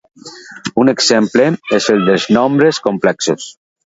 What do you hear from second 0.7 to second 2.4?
Un exemple és el dels